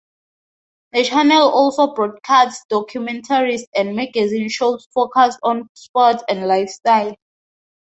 The 0.93 1.03
channel 1.03 1.47
also 1.49 1.93
broadcasts 1.93 2.65
documentaries 2.71 3.61
and 3.75 3.95
magazine 3.95 4.49
shows 4.49 4.87
focused 4.95 5.37
on 5.43 5.69
sport 5.75 6.23
and 6.27 6.47
lifestyle. 6.47 7.15